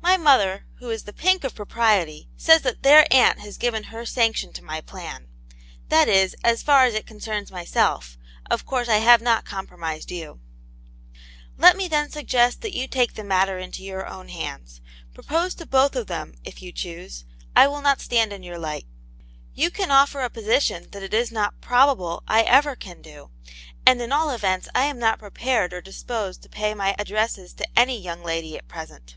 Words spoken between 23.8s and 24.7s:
and at all events